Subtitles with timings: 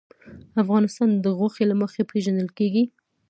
[0.63, 2.83] افغانستان د غوښې له مخې پېژندل کېږي.